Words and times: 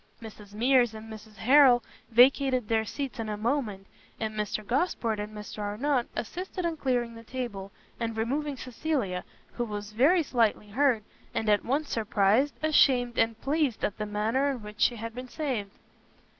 Mrs 0.19 0.55
Mears 0.55 0.95
and 0.95 1.13
Mrs 1.13 1.35
Harrel 1.37 1.83
vacated 2.09 2.67
their 2.67 2.85
seats 2.85 3.19
in 3.19 3.29
a 3.29 3.37
moment, 3.37 3.85
and 4.19 4.33
Mr 4.33 4.65
Gosport 4.65 5.19
and 5.19 5.31
Mr 5.31 5.59
Arnott 5.59 6.07
assisted 6.15 6.65
in 6.65 6.75
clearing 6.75 7.13
the 7.13 7.23
table, 7.23 7.71
and 7.99 8.17
removing 8.17 8.57
Cecilia, 8.57 9.23
who 9.53 9.63
was 9.63 9.91
very 9.91 10.23
slightly 10.23 10.69
hurt, 10.69 11.03
and 11.35 11.47
at 11.49 11.63
once 11.63 11.91
surprised, 11.91 12.55
ashamed, 12.63 13.19
and 13.19 13.39
pleased 13.41 13.85
at 13.85 13.99
the 13.99 14.07
manner 14.07 14.49
in 14.49 14.63
which 14.63 14.79
she 14.81 14.95
had 14.95 15.13
been 15.13 15.29
saved. 15.29 15.69